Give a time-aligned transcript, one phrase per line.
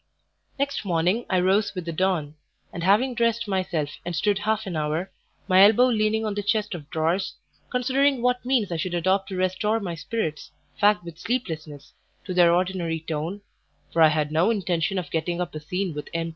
[0.57, 2.33] NEXT morning I rose with the dawn,
[2.73, 5.11] and having dressed myself and stood half an hour,
[5.47, 7.35] my elbow leaning on the chest of drawers,
[7.69, 10.49] considering what means I should adopt to restore my spirits,
[10.81, 11.93] fagged with sleeplessness,
[12.25, 13.41] to their ordinary tone
[13.93, 16.29] for I had no intention of getting up a scene with M.